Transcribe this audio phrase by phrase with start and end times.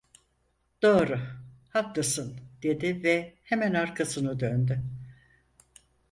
[0.81, 1.19] "Doğru,
[1.69, 4.83] haklısın!" dedi ve hemen arkasını döndü.